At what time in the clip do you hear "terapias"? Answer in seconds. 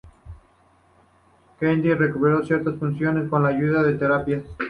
3.99-4.43